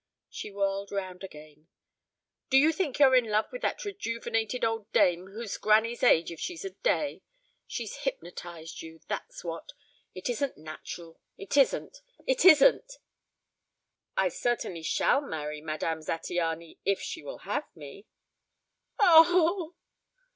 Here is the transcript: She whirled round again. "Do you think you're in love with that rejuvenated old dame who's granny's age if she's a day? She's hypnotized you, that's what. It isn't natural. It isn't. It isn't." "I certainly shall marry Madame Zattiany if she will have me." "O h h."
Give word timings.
She 0.31 0.49
whirled 0.49 0.91
round 0.91 1.23
again. 1.23 1.67
"Do 2.49 2.57
you 2.57 2.71
think 2.73 2.97
you're 2.97 3.13
in 3.15 3.27
love 3.29 3.51
with 3.51 3.61
that 3.61 3.85
rejuvenated 3.85 4.65
old 4.65 4.91
dame 4.91 5.27
who's 5.27 5.57
granny's 5.57 6.01
age 6.01 6.31
if 6.31 6.39
she's 6.39 6.65
a 6.65 6.71
day? 6.71 7.21
She's 7.67 7.97
hypnotized 7.97 8.81
you, 8.81 9.01
that's 9.07 9.43
what. 9.43 9.73
It 10.15 10.27
isn't 10.27 10.57
natural. 10.57 11.21
It 11.37 11.55
isn't. 11.55 12.01
It 12.25 12.45
isn't." 12.45 12.93
"I 14.17 14.29
certainly 14.29 14.81
shall 14.81 15.21
marry 15.21 15.61
Madame 15.61 15.99
Zattiany 15.99 16.79
if 16.83 16.99
she 16.99 17.21
will 17.21 17.37
have 17.45 17.67
me." 17.75 18.07
"O 18.97 19.69
h 19.69 19.69
h." 19.69 19.77